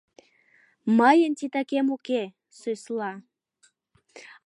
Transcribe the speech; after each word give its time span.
Мыйын 0.97 1.33
титакем 1.37 1.87
уке,— 1.95 2.21
сӧсла. 2.59 3.11